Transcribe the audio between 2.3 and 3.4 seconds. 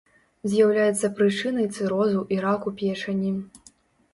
і раку печані.